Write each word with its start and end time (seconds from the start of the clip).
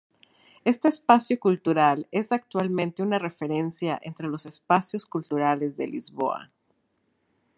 Este 0.65 0.87
espacio 0.87 1.39
cultural 1.39 2.07
es 2.09 2.31
actualmente 2.31 3.03
una 3.03 3.19
referencia 3.19 3.99
entre 4.01 4.27
los 4.27 4.47
espacios 4.47 5.05
culturales 5.05 5.77
de 5.77 5.85
Lisboa. 5.85 6.49